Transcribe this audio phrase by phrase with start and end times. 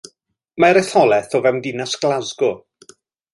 [0.63, 2.55] Mae'r etholaeth o fewn Dinas Glasgow.